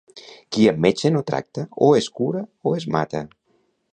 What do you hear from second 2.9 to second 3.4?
mata.